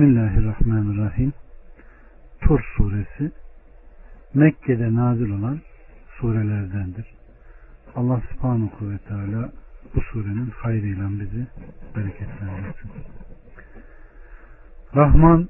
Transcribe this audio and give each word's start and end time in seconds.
Bismillahirrahmanirrahim. 0.00 1.32
Tur 2.40 2.60
suresi 2.76 3.32
Mekke'de 4.34 4.94
nazil 4.94 5.30
olan 5.30 5.60
surelerdendir. 6.20 7.06
Allah 7.96 8.20
subhanahu 8.30 8.90
ve 8.90 8.98
teala 8.98 9.52
bu 9.94 10.00
surenin 10.00 10.50
hayrıyla 10.50 11.08
bizi 11.10 11.46
bereketlendirsin. 11.96 12.90
Rahman 14.96 15.48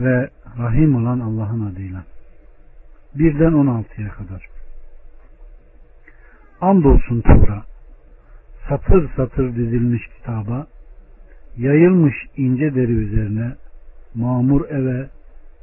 ve 0.00 0.30
Rahim 0.58 0.94
olan 0.94 1.20
Allah'ın 1.20 1.72
adıyla. 1.72 2.04
Birden 3.14 3.52
16'ya 3.52 4.08
kadar. 4.08 4.48
Andolsun 6.60 7.20
Tura, 7.20 7.64
satır 8.68 9.10
satır 9.16 9.56
dizilmiş 9.56 10.02
kitaba, 10.16 10.66
yayılmış 11.56 12.16
ince 12.36 12.74
deri 12.74 12.92
üzerine, 12.92 13.54
mamur 14.14 14.68
eve, 14.68 15.08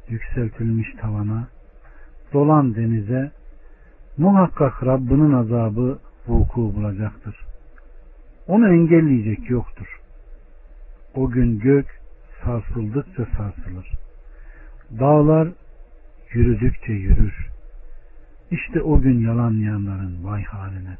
yükseltilmiş 0.08 0.88
tavana, 1.00 1.48
dolan 2.32 2.74
denize, 2.74 3.30
muhakkak 4.18 4.86
Rabbinin 4.86 5.32
azabı 5.32 5.98
vuku 6.28 6.74
bulacaktır. 6.74 7.36
Onu 8.46 8.68
engelleyecek 8.68 9.50
yoktur. 9.50 10.00
O 11.14 11.30
gün 11.30 11.58
gök 11.58 12.00
sarsıldıkça 12.44 13.26
sarsılır. 13.36 13.92
Dağlar 15.00 15.48
yürüdükçe 16.32 16.92
yürür. 16.92 17.48
İşte 18.50 18.82
o 18.82 19.00
gün 19.00 19.20
yalanlayanların 19.20 20.24
vay 20.24 20.44
haline. 20.44 20.96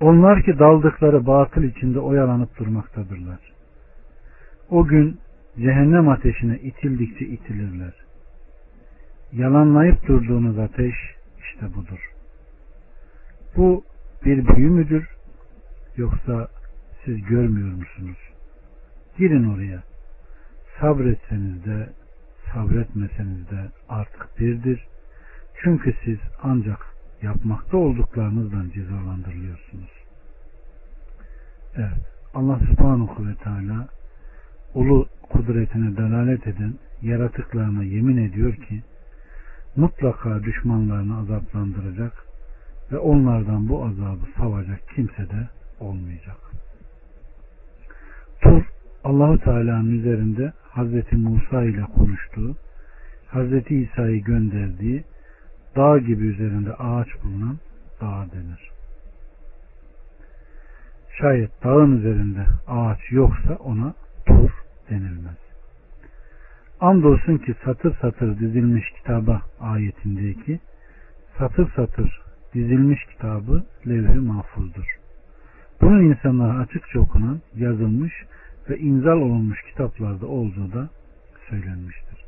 Onlar 0.00 0.42
ki 0.42 0.58
daldıkları 0.58 1.26
batıl 1.26 1.62
içinde 1.62 2.00
oyalanıp 2.00 2.58
durmaktadırlar. 2.58 3.38
O 4.70 4.84
gün 4.84 5.18
cehennem 5.56 6.08
ateşine 6.08 6.58
itildikçe 6.58 7.26
itilirler. 7.26 7.94
Yalanlayıp 9.32 10.06
durduğunuz 10.06 10.58
ateş 10.58 10.94
işte 11.38 11.74
budur. 11.74 12.12
Bu 13.56 13.84
bir 14.24 14.46
büyü 14.46 14.70
müdür 14.70 15.08
yoksa 15.96 16.48
siz 17.04 17.22
görmüyor 17.22 17.76
musunuz? 17.76 18.18
Girin 19.18 19.54
oraya. 19.54 19.82
Sabretseniz 20.80 21.64
de 21.64 21.88
sabretmeseniz 22.52 23.50
de 23.50 23.70
artık 23.88 24.40
birdir. 24.40 24.86
Çünkü 25.62 25.94
siz 26.04 26.18
ancak 26.42 26.86
yapmakta 27.22 27.76
olduklarınızdan 27.76 28.70
cezalandırılıyorsunuz. 28.74 29.90
Evet. 31.76 32.12
Allah 32.34 32.58
subhanahu 32.58 33.26
ve 33.28 33.34
teala 33.34 33.88
ulu 34.74 35.08
kudretine 35.32 35.96
delalet 35.96 36.46
eden 36.46 36.74
yaratıklarına 37.02 37.84
yemin 37.84 38.16
ediyor 38.16 38.54
ki 38.54 38.82
mutlaka 39.76 40.42
düşmanlarını 40.42 41.18
azaplandıracak 41.18 42.12
ve 42.92 42.98
onlardan 42.98 43.68
bu 43.68 43.84
azabı 43.84 44.26
savacak 44.36 44.80
kimse 44.94 45.30
de 45.30 45.48
olmayacak. 45.80 46.36
Tur 48.42 48.62
Allahu 49.04 49.38
Teala'nın 49.38 49.98
üzerinde 49.98 50.52
Hazreti 50.70 51.16
Musa 51.16 51.62
ile 51.62 51.82
konuştuğu, 51.82 52.56
Hazreti 53.28 53.76
İsa'yı 53.76 54.24
gönderdiği 54.24 55.04
dağ 55.76 55.98
gibi 55.98 56.26
üzerinde 56.26 56.74
ağaç 56.74 57.08
bulunan 57.24 57.58
dağ 58.00 58.26
denir. 58.32 58.70
Şayet 61.18 61.64
dağın 61.64 61.98
üzerinde 61.98 62.46
ağaç 62.68 62.98
yoksa 63.10 63.54
ona 63.54 63.94
tur 64.26 64.51
denilmez. 64.92 65.38
Andolsun 66.80 67.36
ki 67.38 67.54
satır 67.64 67.96
satır 68.00 68.38
dizilmiş 68.38 68.90
kitaba 68.90 69.42
ayetindeki 69.60 70.60
satır 71.38 71.72
satır 71.76 72.20
dizilmiş 72.54 73.04
kitabı 73.04 73.62
levh-i 73.88 74.18
mahfuzdur. 74.18 74.86
Bunun 75.80 76.02
insanlara 76.02 76.58
açıkça 76.58 77.00
okunan, 77.00 77.40
yazılmış 77.56 78.12
ve 78.70 78.78
inzal 78.78 79.16
olunmuş 79.16 79.62
kitaplarda 79.62 80.26
olduğu 80.26 80.72
da 80.72 80.88
söylenmiştir. 81.50 82.24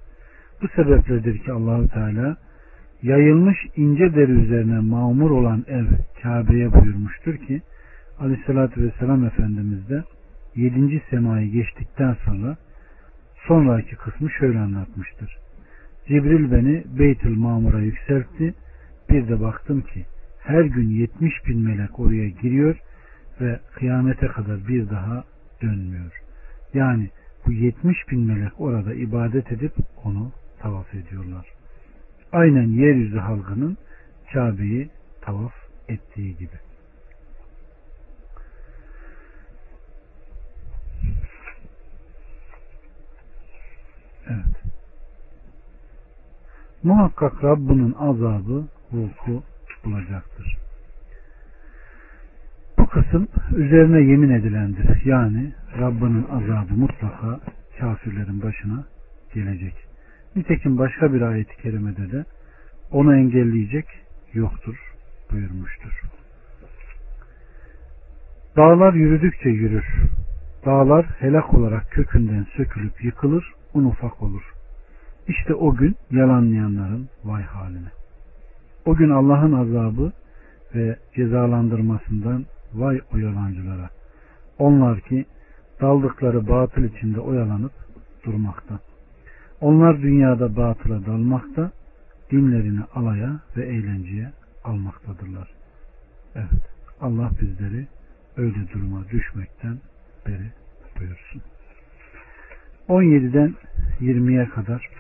Bu 0.63 0.69
sebepledir 0.69 1.39
ki 1.39 1.53
Allahu 1.53 1.89
Teala 1.89 2.37
yayılmış 3.03 3.59
ince 3.77 4.15
deri 4.15 4.33
üzerine 4.33 4.81
mamur 4.81 5.31
olan 5.31 5.65
ev 5.69 5.87
Kabe'ye 6.23 6.73
buyurmuştur 6.73 7.37
ki 7.37 7.63
Aleyhisselatü 8.21 8.83
Vesselam 8.83 9.25
Efendimiz 9.25 9.89
de 9.89 10.05
7. 10.57 11.03
semayı 11.11 11.51
geçtikten 11.51 12.17
sonra 12.25 12.57
sonraki 13.47 13.97
kısmı 13.97 14.31
şöyle 14.31 14.59
anlatmıştır. 14.59 15.37
Cibril 16.09 16.53
beni 16.53 16.85
Beytül 16.99 17.37
Mamur'a 17.37 17.81
yükseltti. 17.81 18.55
Bir 19.11 19.29
de 19.29 19.41
baktım 19.41 19.83
ki 19.83 20.05
her 20.41 20.65
gün 20.65 20.89
70 20.89 21.33
bin 21.47 21.65
melek 21.65 22.01
oraya 22.01 22.29
giriyor 22.29 22.77
ve 23.41 23.61
kıyamete 23.75 24.27
kadar 24.27 24.69
bir 24.69 24.91
daha 24.91 25.25
dönmüyor. 25.63 26.13
Yani 26.75 27.11
bu 27.47 27.53
70 27.53 27.97
bin 28.11 28.21
melek 28.21 28.61
orada 28.61 28.95
ibadet 28.95 29.53
edip 29.53 29.73
onu 30.05 30.33
tavaf 30.59 30.95
ediyorlar. 30.95 31.47
Aynen 32.33 32.69
yeryüzü 32.69 33.19
halkının 33.19 33.77
Kabe'yi 34.33 34.91
tavaf 35.21 35.53
ettiği 35.89 36.37
gibi. 36.37 36.59
Evet. 44.29 44.65
Muhakkak 46.85 47.45
Rabbinin 47.45 47.95
azabı 47.99 48.65
vuku 48.93 49.43
bulacaktır. 49.85 50.57
Bu 52.79 52.87
kısım 52.87 53.29
üzerine 53.57 54.11
yemin 54.11 54.31
edilendir. 54.31 55.05
Yani 55.05 55.53
Rabbinin 55.79 56.27
azabı 56.31 56.75
mutlaka 56.75 57.41
kafirlerin 57.81 58.43
başına 58.43 58.85
gelecek. 59.35 59.75
Nitekim 60.37 60.79
başka 60.79 61.13
bir 61.13 61.21
ayet-i 61.21 61.63
kerimede 61.63 62.13
de 62.13 62.25
onu 62.91 63.17
engelleyecek 63.17 63.87
yoktur 64.33 64.95
buyurmuştur. 65.33 66.03
Dağlar 68.57 68.95
yürüdükçe 68.95 69.49
yürür. 69.49 69.87
Dağlar 70.67 71.07
helak 71.19 71.55
olarak 71.55 71.91
kökünden 71.91 72.47
sökülüp 72.57 73.05
yıkılır, 73.05 73.53
un 73.75 73.85
ufak 73.85 74.23
olur. 74.23 74.54
İşte 75.29 75.55
o 75.55 75.75
gün 75.75 75.97
yalanlayanların 76.11 77.09
vay 77.25 77.43
haline. 77.43 77.89
O 78.85 78.95
gün 78.95 79.11
Allah'ın 79.11 79.53
azabı 79.53 80.13
ve 80.75 80.97
cezalandırmasından 81.17 82.45
vay 82.75 83.01
o 83.15 83.19
yalancılara. 83.19 83.91
Onlar 84.59 85.01
ki 85.01 85.25
daldıkları 85.81 86.49
batıl 86.49 86.83
içinde 86.83 87.21
oyalanıp 87.21 87.73
durmakta. 88.25 88.79
Onlar 89.61 90.03
dünyada 90.03 90.57
batıla 90.57 91.07
dalmakta, 91.07 91.71
dinlerini 92.31 92.81
alaya 92.95 93.41
ve 93.57 93.67
eğlenceye 93.67 94.33
almaktadırlar. 94.65 95.49
Evet, 96.35 96.71
Allah 97.01 97.31
bizleri 97.41 97.87
öyle 98.37 98.69
duruma 98.73 99.09
düşmekten 99.09 99.79
beri 100.27 100.53
buyursun. 100.99 101.43
17'den 102.89 103.55
20'ye 104.01 104.49
kadar 104.49 104.91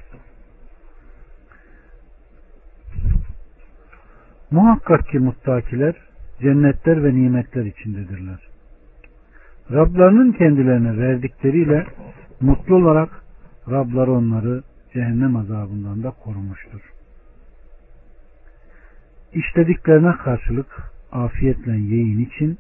Muhakkak 4.55 5.09
ki 5.09 5.19
muttakiler 5.19 5.95
cennetler 6.43 7.05
ve 7.05 7.15
nimetler 7.15 7.65
içindedirler. 7.65 8.39
Rablarının 9.73 10.33
kendilerine 10.33 10.99
verdikleriyle 10.99 11.87
mutlu 12.41 12.75
olarak 12.75 13.11
Rablar 13.71 14.09
onları 14.09 14.63
cehennem 14.93 15.37
azabından 15.37 16.03
da 16.03 16.11
korumuştur. 16.11 16.81
İşlediklerine 19.33 20.13
karşılık 20.13 20.83
afiyetle 21.13 21.73
yiyin 21.73 22.25
için 22.25 22.59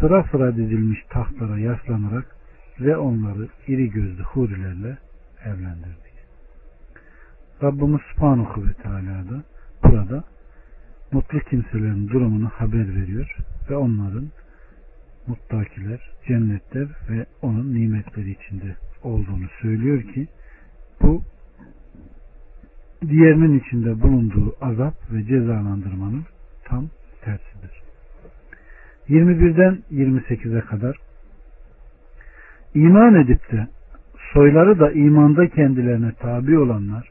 sıra 0.00 0.24
sıra 0.30 0.56
dizilmiş 0.56 1.00
tahtlara 1.10 1.58
yaslanarak 1.58 2.36
ve 2.80 2.96
onları 2.96 3.48
iri 3.68 3.90
gözlü 3.90 4.22
hurilerle 4.22 4.98
evlendirdik. 5.44 6.14
Rabbimiz 7.62 8.00
Subhanahu 8.14 8.66
ve 8.66 8.72
Teala 8.72 9.24
da 9.30 9.42
burada 9.84 10.24
mutlu 11.12 11.40
kimselerin 11.40 12.08
durumunu 12.08 12.48
haber 12.48 12.94
veriyor 12.94 13.36
ve 13.70 13.76
onların 13.76 14.30
muttakiler, 15.26 16.00
cennetler 16.28 16.88
ve 17.10 17.26
onun 17.42 17.74
nimetleri 17.74 18.30
içinde 18.30 18.76
olduğunu 19.02 19.46
söylüyor 19.62 20.02
ki 20.02 20.28
bu 21.02 21.22
diğerinin 23.08 23.58
içinde 23.58 24.02
bulunduğu 24.02 24.54
azap 24.60 24.94
ve 25.12 25.24
cezalandırmanın 25.24 26.24
tam 26.64 26.88
tersidir. 27.24 27.82
21'den 29.08 29.82
28'e 29.92 30.60
kadar 30.60 30.96
iman 32.74 33.14
edip 33.14 33.52
de 33.52 33.68
soyları 34.32 34.80
da 34.80 34.92
imanda 34.92 35.48
kendilerine 35.48 36.12
tabi 36.12 36.58
olanlar, 36.58 37.08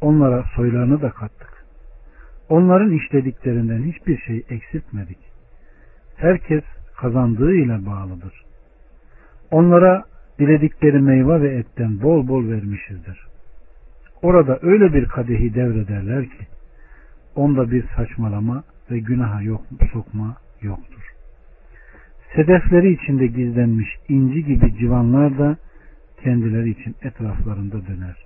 onlara 0.00 0.44
soylarını 0.56 1.02
da 1.02 1.10
kattık. 1.10 1.55
Onların 2.48 2.92
işlediklerinden 2.92 3.82
hiçbir 3.82 4.18
şey 4.18 4.44
eksiltmedik. 4.50 5.18
Herkes 6.16 6.62
kazandığı 6.96 7.54
ile 7.54 7.86
bağlıdır. 7.86 8.42
Onlara 9.50 10.04
diledikleri 10.38 10.98
meyve 10.98 11.40
ve 11.42 11.56
etten 11.56 12.02
bol 12.02 12.28
bol 12.28 12.48
vermişizdir. 12.48 13.26
Orada 14.22 14.58
öyle 14.62 14.94
bir 14.94 15.06
kadehi 15.06 15.54
devrederler 15.54 16.24
ki, 16.24 16.46
onda 17.34 17.70
bir 17.70 17.84
saçmalama 17.96 18.64
ve 18.90 18.98
günaha 18.98 19.42
yok, 19.42 19.62
sokma 19.92 20.36
yoktur. 20.62 21.12
Sedefleri 22.36 22.92
içinde 22.92 23.26
gizlenmiş 23.26 23.88
inci 24.08 24.44
gibi 24.44 24.78
civanlar 24.78 25.38
da 25.38 25.56
kendileri 26.22 26.70
için 26.70 26.94
etraflarında 27.02 27.86
döner. 27.86 28.16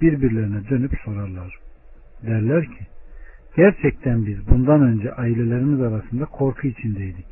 Birbirlerine 0.00 0.68
dönüp 0.68 0.92
sorarlar. 1.04 1.58
Derler 2.26 2.64
ki, 2.64 2.86
gerçekten 3.56 4.26
biz 4.26 4.48
bundan 4.48 4.82
önce 4.82 5.12
ailelerimiz 5.12 5.80
arasında 5.80 6.24
korku 6.24 6.66
içindeydik. 6.66 7.26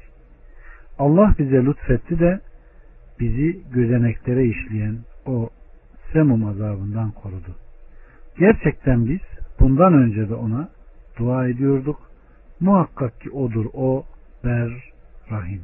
Allah 0.98 1.34
bize 1.38 1.64
lütfetti 1.64 2.18
de 2.18 2.40
bizi 3.20 3.62
gözeneklere 3.72 4.44
işleyen 4.44 4.96
o 5.26 5.50
Semum 6.12 6.44
azabından 6.44 7.10
korudu. 7.10 7.56
Gerçekten 8.38 9.06
biz 9.08 9.20
bundan 9.60 9.94
önce 9.94 10.28
de 10.28 10.34
ona 10.34 10.68
dua 11.18 11.48
ediyorduk. 11.48 11.98
Muhakkak 12.60 13.20
ki 13.20 13.30
odur 13.30 13.66
o 13.72 14.04
ber 14.44 14.70
rahim. 15.30 15.62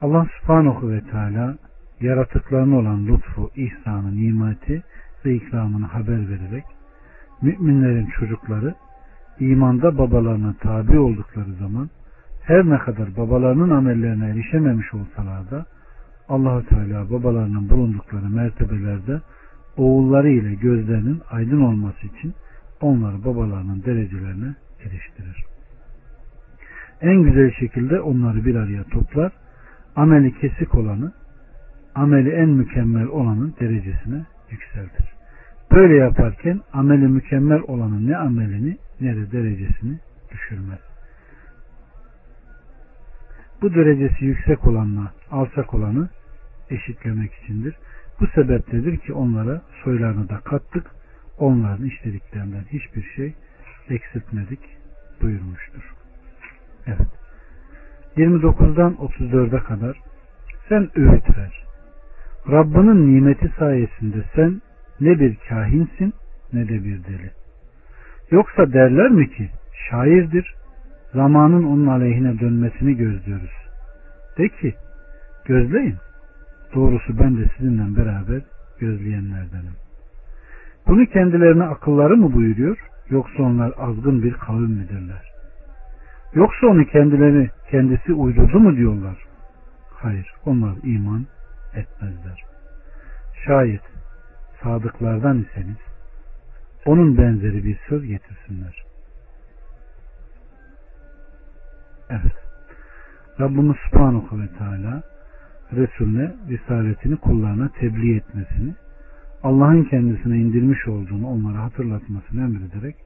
Allah 0.00 0.26
subhanahu 0.40 0.90
ve 0.90 1.00
teala 1.00 1.56
yaratıklarına 2.00 2.76
olan 2.76 3.06
lütfu, 3.06 3.50
ihsanı, 3.56 4.16
nimeti 4.16 4.82
ve 5.24 5.34
ikramını 5.34 5.86
haber 5.86 6.30
vererek 6.30 6.64
müminlerin 7.42 8.06
çocukları 8.06 8.74
imanda 9.40 9.98
babalarına 9.98 10.54
tabi 10.60 10.98
oldukları 10.98 11.52
zaman 11.52 11.90
her 12.42 12.64
ne 12.64 12.78
kadar 12.78 13.16
babalarının 13.16 13.70
amellerine 13.70 14.28
erişememiş 14.28 14.94
olsalar 14.94 15.50
da 15.50 15.66
Allahu 16.28 16.66
Teala 16.66 17.10
babalarının 17.10 17.70
bulundukları 17.70 18.28
mertebelerde 18.28 19.20
oğulları 19.76 20.30
ile 20.30 20.54
gözlerinin 20.54 21.20
aydın 21.30 21.60
olması 21.60 22.06
için 22.06 22.34
onları 22.80 23.24
babalarının 23.24 23.82
derecelerine 23.82 24.54
eriştirir. 24.80 25.44
En 27.00 27.22
güzel 27.22 27.50
şekilde 27.50 28.00
onları 28.00 28.44
bir 28.44 28.54
araya 28.54 28.84
toplar, 28.84 29.32
ameli 29.96 30.38
kesik 30.38 30.74
olanı, 30.74 31.12
ameli 31.94 32.30
en 32.30 32.48
mükemmel 32.48 33.06
olanın 33.06 33.54
derecesine 33.60 34.24
yükseltir. 34.50 35.15
Böyle 35.72 35.96
yaparken 35.96 36.60
ameli 36.72 37.08
mükemmel 37.08 37.60
olanın 37.66 38.08
ne 38.08 38.16
amelini 38.16 38.76
ne 39.00 39.16
de 39.16 39.32
derecesini 39.32 39.98
düşürmez. 40.32 40.78
Bu 43.62 43.74
derecesi 43.74 44.24
yüksek 44.24 44.66
olanla 44.66 45.12
alçak 45.30 45.74
olanı 45.74 46.08
eşitlemek 46.70 47.32
içindir. 47.34 47.76
Bu 48.20 48.26
sebeptedir 48.26 48.96
ki 48.96 49.12
onlara 49.12 49.62
soylarını 49.84 50.28
da 50.28 50.36
kattık. 50.36 50.86
Onların 51.38 51.86
işlediklerinden 51.86 52.64
hiçbir 52.72 53.02
şey 53.02 53.34
eksiltmedik 53.88 54.60
buyurmuştur. 55.22 55.94
Evet. 56.86 57.08
29'dan 58.16 58.94
34'e 58.94 59.62
kadar 59.62 60.00
sen 60.68 60.90
öğüt 60.96 61.38
ver. 61.38 61.64
Rabbinin 62.50 63.14
nimeti 63.14 63.52
sayesinde 63.58 64.24
sen 64.34 64.62
ne 65.00 65.20
bir 65.20 65.36
kahinsin 65.48 66.14
ne 66.52 66.68
de 66.68 66.84
bir 66.84 67.04
deli. 67.04 67.30
Yoksa 68.30 68.72
derler 68.72 69.10
mi 69.10 69.30
ki 69.30 69.50
şairdir, 69.90 70.54
zamanın 71.12 71.64
onun 71.64 71.86
aleyhine 71.86 72.40
dönmesini 72.40 72.96
gözlüyoruz. 72.96 73.52
De 74.38 74.48
ki, 74.48 74.74
gözleyin. 75.44 75.96
Doğrusu 76.74 77.18
ben 77.18 77.36
de 77.36 77.48
sizinle 77.56 77.96
beraber 77.96 78.42
gözleyenlerdenim. 78.78 79.74
Bunu 80.86 81.06
kendilerine 81.06 81.64
akılları 81.64 82.16
mı 82.16 82.32
buyuruyor, 82.32 82.78
yoksa 83.10 83.42
onlar 83.42 83.72
azgın 83.78 84.22
bir 84.22 84.32
kavim 84.32 84.70
midirler? 84.70 85.32
Yoksa 86.34 86.66
onu 86.66 86.84
kendileri 86.84 87.50
kendisi 87.70 88.12
uydurdu 88.12 88.60
mu 88.60 88.76
diyorlar? 88.76 89.16
Hayır, 89.90 90.34
onlar 90.46 90.74
iman 90.82 91.26
etmezler. 91.74 92.44
Şayet 93.46 93.95
sadıklardan 94.66 95.38
iseniz 95.38 95.76
onun 96.86 97.18
benzeri 97.18 97.64
bir 97.64 97.78
söz 97.88 98.06
getirsinler. 98.06 98.84
Evet. 102.10 102.32
Rabbimiz 103.40 103.76
Subhanahu 103.90 104.40
ve 104.40 104.48
Teala 104.58 105.02
Resulüne 105.72 106.34
risaletini 106.48 107.16
kullarına 107.16 107.68
tebliğ 107.68 108.16
etmesini, 108.16 108.74
Allah'ın 109.42 109.84
kendisine 109.84 110.38
indirmiş 110.38 110.88
olduğunu 110.88 111.28
onlara 111.28 111.62
hatırlatmasını 111.62 112.40
emrederek 112.40 112.96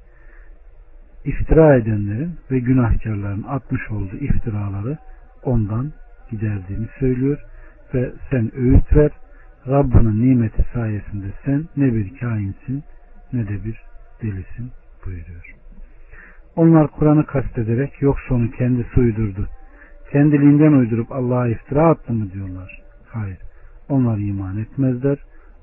iftira 1.25 1.77
edenlerin 1.77 2.39
ve 2.51 2.59
günahkarların 2.59 3.43
atmış 3.43 3.91
olduğu 3.91 4.17
iftiraları 4.17 4.99
ondan 5.43 5.93
giderdiğini 6.31 6.87
söylüyor 6.99 7.39
ve 7.95 8.13
sen 8.31 8.51
öğüt 8.57 8.97
ver 8.97 9.11
Rabbinin 9.69 10.31
nimeti 10.31 10.65
sayesinde 10.75 11.27
sen 11.45 11.69
ne 11.77 11.95
bir 11.95 12.19
kainsin 12.19 12.85
ne 13.33 13.49
de 13.49 13.65
bir 13.65 13.81
delisin 14.23 14.71
buyuruyor. 15.07 15.55
Onlar 16.57 16.89
Kur'an'ı 16.89 17.27
kastederek 17.27 18.03
yoksa 18.03 18.35
onu 18.35 18.51
kendisi 18.51 19.01
uydurdu. 19.01 19.49
Kendiliğinden 20.13 20.73
uydurup 20.73 21.13
Allah'a 21.13 21.49
iftira 21.49 21.89
attı 21.89 22.13
mı 22.13 22.33
diyorlar. 22.33 22.83
Hayır. 23.09 23.39
Onlar 23.89 24.19
iman 24.19 24.59
etmezler. 24.59 25.19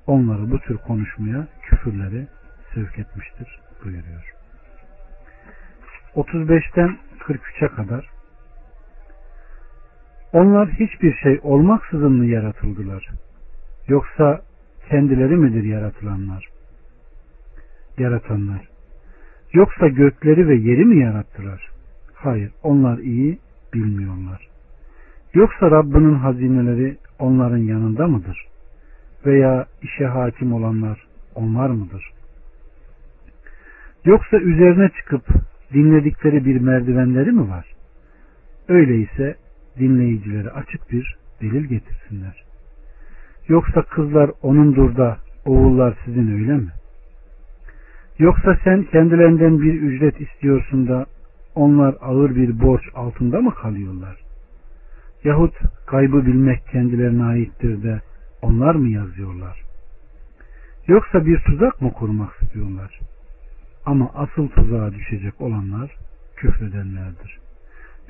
Onları 0.07 0.51
bu 0.51 0.59
tür 0.59 0.77
konuşmaya, 0.77 1.47
küfürleri 1.61 2.27
sevk 2.73 2.99
etmiştir 2.99 3.59
buyuruyor. 3.83 4.33
35'ten 6.15 6.97
43'e 7.19 7.67
kadar 7.67 8.09
onlar 10.33 10.69
hiçbir 10.69 11.13
şey 11.13 11.39
olmaksızın 11.43 12.11
mı 12.11 12.25
yaratıldılar? 12.25 13.09
Yoksa 13.87 14.41
kendileri 14.89 15.35
midir 15.35 15.63
yaratılanlar? 15.63 16.45
Yaratanlar. 17.97 18.67
Yoksa 19.53 19.87
gökleri 19.87 20.47
ve 20.47 20.55
yeri 20.55 20.85
mi 20.85 20.99
yarattılar? 20.99 21.69
Hayır, 22.13 22.51
onlar 22.63 22.97
iyi 22.97 23.39
bilmiyorlar. 23.73 24.47
Yoksa 25.33 25.71
Rabbinin 25.71 26.13
hazineleri 26.13 26.97
onların 27.19 27.57
yanında 27.57 28.07
mıdır? 28.07 28.47
Veya 29.25 29.65
işe 29.81 30.05
hakim 30.05 30.53
olanlar 30.53 31.07
onlar 31.35 31.69
mıdır? 31.69 32.11
Yoksa 34.05 34.37
üzerine 34.37 34.89
çıkıp 34.89 35.25
dinledikleri 35.73 36.45
bir 36.45 36.59
merdivenleri 36.61 37.31
mi 37.31 37.49
var? 37.49 37.65
Öyleyse 38.67 39.35
dinleyicileri 39.79 40.51
açık 40.51 40.91
bir 40.91 41.17
delil 41.41 41.65
getirsinler. 41.65 42.46
Yoksa 43.47 43.81
kızlar 43.81 44.31
onundur 44.41 44.95
da 44.97 45.17
oğullar 45.45 45.97
sizin 46.05 46.33
öyle 46.33 46.53
mi? 46.53 46.71
Yoksa 48.19 48.57
sen 48.63 48.83
kendilerinden 48.83 49.61
bir 49.61 49.73
ücret 49.81 50.21
istiyorsun 50.21 50.87
da 50.87 51.05
onlar 51.55 51.95
ağır 52.01 52.35
bir 52.35 52.61
borç 52.61 52.83
altında 52.95 53.41
mı 53.41 53.53
kalıyorlar? 53.53 54.17
Yahut 55.23 55.55
kaybı 55.85 56.25
bilmek 56.25 56.67
kendilerine 56.67 57.23
aittir 57.23 57.83
de 57.83 58.01
onlar 58.41 58.75
mı 58.75 58.89
yazıyorlar? 58.89 59.61
Yoksa 60.87 61.25
bir 61.25 61.39
tuzak 61.39 61.81
mı 61.81 61.93
kurmak 61.93 62.41
istiyorlar? 62.41 62.99
Ama 63.85 64.11
asıl 64.15 64.47
tuzağa 64.47 64.93
düşecek 64.93 65.41
olanlar 65.41 65.95
küfredenlerdir. 66.35 67.39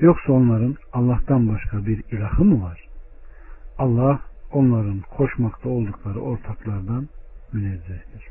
Yoksa 0.00 0.32
onların 0.32 0.76
Allah'tan 0.92 1.48
başka 1.48 1.86
bir 1.86 2.02
ilahı 2.12 2.44
mı 2.44 2.62
var? 2.62 2.84
Allah 3.78 4.20
onların 4.52 5.00
koşmakta 5.00 5.68
oldukları 5.68 6.20
ortaklardan 6.20 7.08
münezzehtir. 7.52 8.28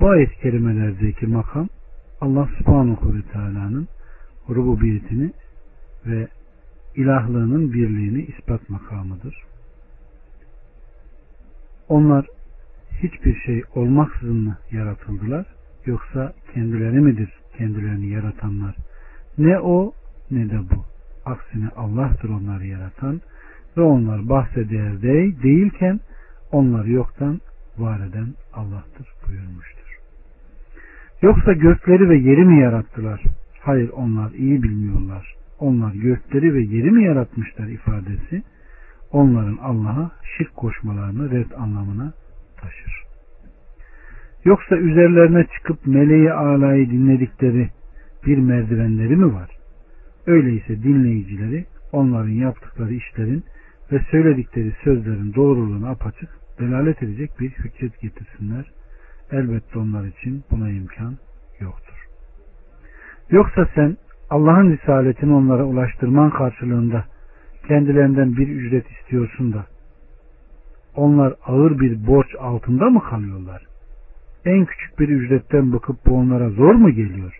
Bu 0.00 0.08
ayet-i 0.08 0.40
kerimelerdeki 0.40 1.26
makam 1.26 1.68
Allah 2.20 2.48
subhanahu 2.58 3.14
ve 3.14 3.22
teala'nın 3.32 3.88
rububiyetini 4.48 5.32
ve 6.06 6.28
ilahlığının 6.96 7.72
birliğini 7.72 8.22
ispat 8.22 8.70
makamıdır. 8.70 9.44
Onlar 11.88 12.26
hiçbir 13.02 13.40
şey 13.40 13.62
olmaksızın 13.74 14.36
mı 14.36 14.58
yaratıldılar 14.72 15.46
yoksa 15.86 16.32
kendileri 16.54 17.00
midir 17.00 17.30
kendilerini 17.58 18.08
yaratanlar? 18.08 18.76
Ne 19.38 19.60
o 19.60 19.92
ne 20.30 20.50
de 20.50 20.58
bu. 20.70 20.84
Aksine 21.24 21.68
Allah'tır 21.76 22.28
onları 22.28 22.66
yaratan 22.66 23.20
ve 23.76 23.82
onlar 23.82 24.28
bahse 24.28 24.70
değer 24.70 25.02
değil, 25.02 25.42
değilken 25.42 26.00
onları 26.52 26.90
yoktan 26.90 27.40
var 27.78 28.00
eden 28.00 28.34
Allah'tır 28.54 29.08
buyurmuştur. 29.28 29.98
Yoksa 31.22 31.52
gökleri 31.52 32.08
ve 32.08 32.16
yeri 32.16 32.44
mi 32.44 32.60
yarattılar? 32.60 33.22
Hayır 33.60 33.90
onlar 33.90 34.30
iyi 34.30 34.62
bilmiyorlar. 34.62 35.34
Onlar 35.58 35.94
gökleri 35.94 36.54
ve 36.54 36.60
yeri 36.60 36.90
mi 36.90 37.04
yaratmışlar 37.04 37.66
ifadesi 37.66 38.42
onların 39.12 39.56
Allah'a 39.56 40.10
şirk 40.36 40.56
koşmalarını 40.56 41.30
red 41.30 41.50
anlamına 41.56 42.12
taşır. 42.56 43.02
Yoksa 44.44 44.76
üzerlerine 44.76 45.46
çıkıp 45.56 45.86
meleği 45.86 46.32
alayı 46.32 46.90
dinledikleri 46.90 47.68
bir 48.26 48.38
merdivenleri 48.38 49.16
mi 49.16 49.34
var? 49.34 49.50
Öyleyse 50.26 50.82
dinleyicileri 50.82 51.64
onların 51.92 52.32
yaptıkları 52.32 52.94
işlerin 52.94 53.44
ve 53.92 54.00
söyledikleri 54.10 54.72
sözlerin 54.84 55.34
doğruluğunu 55.34 55.88
apaçık 55.88 56.28
delalet 56.60 57.02
edecek 57.02 57.30
bir 57.40 57.50
hüccet 57.50 58.00
getirsinler. 58.00 58.70
Elbette 59.32 59.78
onlar 59.78 60.04
için 60.04 60.44
buna 60.50 60.70
imkan 60.70 61.16
yoktur. 61.60 62.06
Yoksa 63.30 63.68
sen 63.74 63.96
Allah'ın 64.30 64.70
risaletini 64.70 65.34
onlara 65.34 65.64
ulaştırman 65.64 66.30
karşılığında 66.30 67.04
kendilerinden 67.68 68.36
bir 68.36 68.48
ücret 68.48 68.86
istiyorsun 68.90 69.52
da 69.52 69.66
onlar 70.96 71.34
ağır 71.46 71.80
bir 71.80 72.06
borç 72.06 72.34
altında 72.38 72.90
mı 72.90 73.02
kalıyorlar? 73.02 73.62
En 74.44 74.64
küçük 74.64 74.98
bir 74.98 75.08
ücretten 75.08 75.72
bakıp 75.72 75.96
bu 76.06 76.14
onlara 76.14 76.50
zor 76.50 76.74
mu 76.74 76.90
geliyor? 76.90 77.38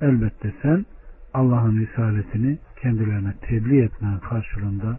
Elbette 0.00 0.52
sen 0.62 0.86
Allah'ın 1.34 1.78
risaletini 1.78 2.58
kendilerine 2.82 3.34
tebliğ 3.40 3.82
etmen 3.82 4.18
karşılığında 4.18 4.98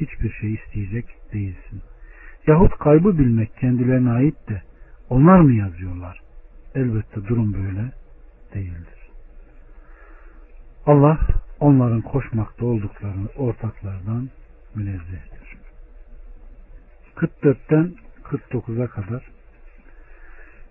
hiçbir 0.00 0.32
şey 0.32 0.54
isteyecek 0.54 1.06
değilsin. 1.32 1.82
Yahut 2.46 2.78
kaybı 2.78 3.18
bilmek 3.18 3.56
kendilerine 3.56 4.10
ait 4.10 4.48
de 4.48 4.62
onlar 5.10 5.40
mı 5.40 5.52
yazıyorlar? 5.52 6.20
Elbette 6.74 7.28
durum 7.28 7.52
böyle 7.52 7.92
değildir. 8.54 9.10
Allah 10.86 11.18
onların 11.60 12.00
koşmakta 12.00 12.66
olduklarını 12.66 13.28
ortaklardan 13.36 14.28
münezzehtir. 14.74 15.58
44'ten 17.16 17.94
49'a 18.24 18.86
kadar 18.86 19.38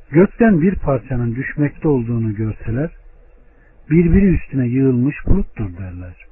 Gökten 0.10 0.62
bir 0.62 0.75
parçanın 0.75 1.36
düşmekte 1.36 1.88
olduğunu 1.88 2.36
görseler 2.36 2.91
birbiri 3.89 4.36
üstüne 4.36 4.67
yığılmış 4.67 5.15
buluttur 5.25 5.77
derler. 5.77 6.27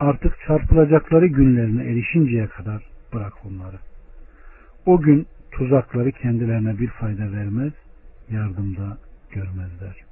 Artık 0.00 0.36
çarpılacakları 0.46 1.26
günlerine 1.26 1.84
erişinceye 1.84 2.46
kadar 2.46 2.82
bırak 3.14 3.32
onları. 3.46 3.76
O 4.86 5.00
gün 5.00 5.26
tuzakları 5.52 6.12
kendilerine 6.12 6.78
bir 6.78 6.88
fayda 6.88 7.32
vermez, 7.32 7.72
yardımda 8.30 8.98
görmezler. 9.30 10.04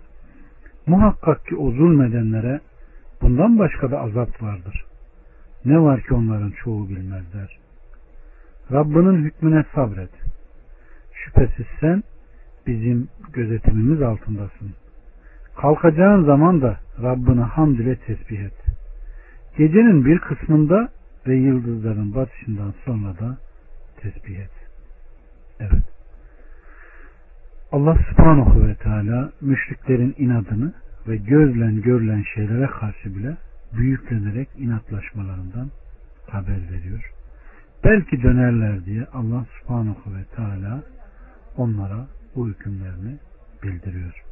Muhakkak 0.86 1.46
ki 1.46 1.56
o 1.56 1.70
zulmedenlere 1.70 2.60
bundan 3.22 3.58
başka 3.58 3.90
da 3.90 4.00
azap 4.00 4.42
vardır. 4.42 4.84
Ne 5.64 5.80
var 5.80 6.00
ki 6.00 6.14
onların 6.14 6.50
çoğu 6.50 6.88
bilmezler. 6.88 7.58
Rabbinin 8.72 9.24
hükmüne 9.24 9.64
sabret. 9.74 10.10
Şüphesiz 11.12 11.66
sen 11.80 12.02
bizim 12.66 13.08
gözetimimiz 13.32 14.02
altındasın. 14.02 14.74
Kalkacağın 15.56 16.24
zaman 16.24 16.62
da 16.62 16.78
Rabbini 17.02 17.40
hamd 17.40 17.78
ile 17.78 17.96
tesbih 17.96 18.40
et. 18.40 18.63
Gecenin 19.58 20.04
bir 20.04 20.18
kısmında 20.18 20.88
ve 21.26 21.34
yıldızların 21.36 22.14
batışından 22.14 22.74
sonra 22.84 23.18
da 23.18 23.38
tesbih 23.96 24.38
et. 24.38 24.50
Evet. 25.60 25.84
Allah 27.72 27.98
subhanahu 28.10 28.66
ve 28.66 28.74
teala 28.74 29.32
müşriklerin 29.40 30.14
inadını 30.18 30.72
ve 31.08 31.16
gözlen 31.16 31.82
görülen 31.82 32.24
şeylere 32.34 32.66
karşı 32.66 33.16
bile 33.16 33.36
büyüklenerek 33.72 34.48
inatlaşmalarından 34.56 35.70
haber 36.26 36.60
veriyor. 36.72 37.10
Belki 37.84 38.22
dönerler 38.22 38.84
diye 38.84 39.06
Allah 39.12 39.46
subhanahu 39.60 40.14
ve 40.16 40.24
teala 40.36 40.82
onlara 41.56 42.06
bu 42.36 42.48
hükümlerini 42.48 43.18
bildiriyor. 43.62 44.24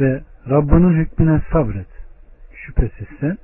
Ve 0.00 0.22
Rabbinin 0.50 1.04
hükmüne 1.04 1.42
sabret. 1.52 1.88
Şüphesiz 2.54 3.08
sen 3.20 3.38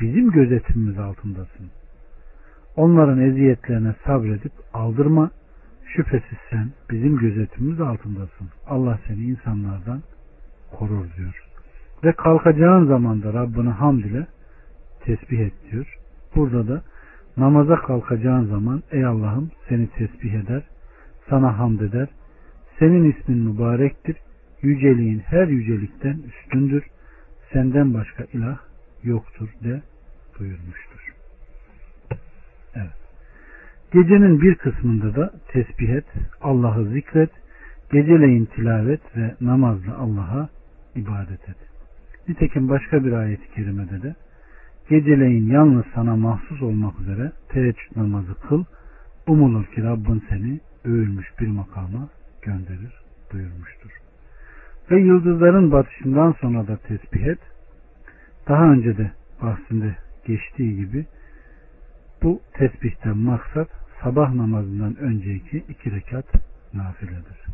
bizim 0.00 0.30
gözetimimiz 0.30 0.98
altındasın. 0.98 1.70
Onların 2.76 3.20
eziyetlerine 3.20 3.94
sabredip 4.04 4.52
aldırma. 4.74 5.30
Şüphesiz 5.84 6.38
sen 6.50 6.70
bizim 6.90 7.18
gözetimimiz 7.18 7.80
altındasın. 7.80 8.48
Allah 8.66 8.98
seni 9.06 9.20
insanlardan 9.20 10.02
korur 10.70 11.06
diyor. 11.16 11.44
Ve 12.04 12.12
kalkacağın 12.12 12.86
zaman 12.86 13.22
da 13.22 13.32
Rabbini 13.32 13.70
hamd 13.70 14.04
ile 14.04 14.26
tesbih 15.00 15.38
et 15.38 15.52
diyor. 15.70 15.98
Burada 16.36 16.68
da 16.68 16.82
namaza 17.36 17.76
kalkacağın 17.76 18.44
zaman 18.44 18.82
ey 18.90 19.04
Allah'ım 19.04 19.50
seni 19.68 19.86
tesbih 19.86 20.32
eder, 20.34 20.62
sana 21.30 21.58
hamd 21.58 21.80
eder, 21.80 22.08
senin 22.78 23.12
ismin 23.12 23.38
mübarektir, 23.38 24.16
yüceliğin 24.62 25.18
her 25.18 25.48
yücelikten 25.48 26.18
üstündür, 26.28 26.84
senden 27.52 27.94
başka 27.94 28.24
ilah 28.32 28.67
yoktur 29.02 29.48
de 29.64 29.82
buyurmuştur. 30.38 31.14
Evet. 32.74 32.98
Gecenin 33.92 34.40
bir 34.40 34.54
kısmında 34.54 35.14
da 35.16 35.32
tesbih 35.48 35.88
et, 35.88 36.04
Allah'ı 36.40 36.84
zikret, 36.84 37.30
geceleyin 37.92 38.44
tilavet 38.44 39.16
ve 39.16 39.34
namazla 39.40 39.98
Allah'a 39.98 40.48
ibadet 40.94 41.48
et. 41.48 41.56
Nitekim 42.28 42.68
başka 42.68 43.04
bir 43.04 43.12
ayet-i 43.12 43.54
kerimede 43.54 44.02
de 44.02 44.14
geceleyin 44.88 45.50
yalnız 45.50 45.84
sana 45.94 46.16
mahsus 46.16 46.62
olmak 46.62 47.00
üzere 47.00 47.32
teheccüd 47.48 47.96
namazı 47.96 48.34
kıl, 48.34 48.64
umulur 49.26 49.66
ki 49.66 49.82
Rabbin 49.82 50.22
seni 50.28 50.60
övülmüş 50.84 51.26
bir 51.40 51.48
makama 51.48 52.08
gönderir 52.42 52.94
buyurmuştur. 53.32 53.90
Ve 54.90 55.00
yıldızların 55.00 55.72
batışından 55.72 56.34
sonra 56.40 56.68
da 56.68 56.76
tesbih 56.76 57.26
et. 57.26 57.38
Daha 58.48 58.64
önce 58.64 58.98
de 58.98 59.10
bahsinde 59.42 59.96
geçtiği 60.26 60.76
gibi 60.76 61.06
bu 62.22 62.40
tesbihten 62.52 63.16
maksat 63.16 63.68
sabah 64.02 64.34
namazından 64.34 64.96
önceki 64.96 65.64
iki 65.68 65.92
rekat 65.92 66.26
nafiledir. 66.74 67.44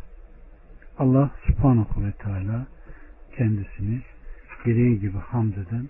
Allah 0.98 1.30
subhanahu 1.46 2.04
ve 2.04 2.12
teala 2.12 2.66
kendisini 3.36 4.02
gereği 4.64 5.00
gibi 5.00 5.18
hamd 5.18 5.52
eden, 5.52 5.88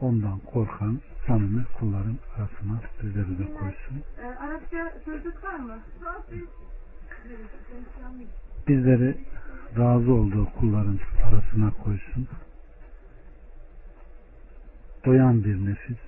ondan 0.00 0.38
korkan 0.38 1.00
samimi 1.26 1.64
kulların 1.78 2.18
arasına 2.36 2.80
bizleri 3.02 3.38
de 3.38 3.44
koysun. 3.44 4.02
Arapça 4.40 4.92
sözlük 5.04 5.44
var 5.44 5.58
mı? 5.58 5.78
Bizleri 8.68 9.16
razı 9.78 10.12
olduğu 10.12 10.46
kulların 10.58 10.98
arasına 11.24 11.70
koysun. 11.70 12.28
Doyan 15.04 15.44
bir 15.44 15.66
nefis, 15.66 15.98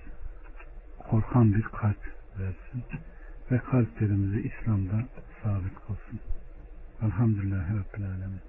korkan 0.99 1.55
bir 1.55 1.63
kalp 1.63 1.97
versin 2.39 2.85
ve 3.51 3.59
kalplerimizi 3.59 4.41
İslam'da 4.41 5.05
sabit 5.43 5.75
kılsın. 5.87 6.21
Elhamdülillahi 7.03 7.73
Rabbil 7.73 8.07
Alemin. 8.07 8.41